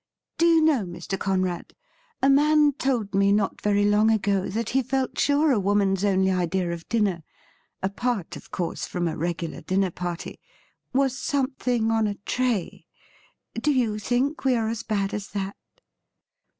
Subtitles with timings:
[0.39, 1.15] Do you know, Mr.
[1.19, 1.75] Conrad,
[2.23, 6.31] a man told Tpe not very long ago tha,t he felt suie a wonjan's only
[6.31, 6.89] idea 204 THE RIDDLE RING of
[7.19, 7.23] dinner—
[7.83, 10.39] apart, of course, from a regular dinner party
[10.91, 12.87] was something on a tray.
[13.53, 15.55] Do you think we are as bad as that?'